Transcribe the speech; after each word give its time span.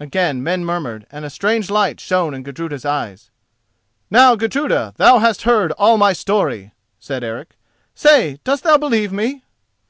Again 0.00 0.42
men 0.42 0.64
murmured, 0.64 1.06
and 1.12 1.26
a 1.26 1.28
strange 1.28 1.68
light 1.68 2.00
shone 2.00 2.32
in 2.32 2.42
Gudruda's 2.42 2.86
eyes. 2.86 3.30
"Now, 4.10 4.34
Gudruda, 4.34 4.94
thou 4.96 5.18
hast 5.18 5.42
heard 5.42 5.70
all 5.72 5.98
my 5.98 6.14
story," 6.14 6.72
said 6.98 7.22
Eric. 7.22 7.58
"Say, 7.94 8.40
dost 8.42 8.62
thou 8.64 8.78
believe 8.78 9.12
me?" 9.12 9.42